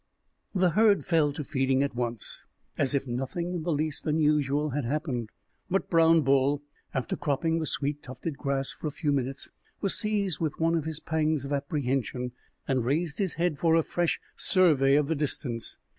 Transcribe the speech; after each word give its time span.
The 0.53 0.71
herd 0.71 1.05
fell 1.05 1.31
to 1.33 1.43
feeding 1.43 1.83
at 1.83 1.93
once, 1.93 2.45
as 2.75 2.95
if 2.95 3.05
nothing 3.05 3.53
in 3.53 3.61
the 3.61 3.71
least 3.71 4.07
unusual 4.07 4.71
had 4.71 4.83
happened. 4.83 5.29
But 5.69 5.91
Brown 5.91 6.21
Bull, 6.23 6.63
after 6.91 7.15
cropping 7.15 7.59
the 7.59 7.67
sweet, 7.67 8.01
tufted 8.01 8.35
grass 8.35 8.71
for 8.73 8.87
a 8.87 8.89
few 8.89 9.11
minutes, 9.11 9.51
was 9.79 9.93
seized 9.93 10.39
with 10.39 10.59
one 10.59 10.73
of 10.73 10.85
his 10.85 10.99
pangs 10.99 11.45
of 11.45 11.53
apprehension, 11.53 12.31
and 12.67 12.83
raised 12.83 13.19
his 13.19 13.35
head 13.35 13.59
for 13.59 13.75
a 13.75 13.83
fresh 13.83 14.19
survey 14.35 14.95
of 14.95 15.07
the 15.07 15.13
distance. 15.13 15.77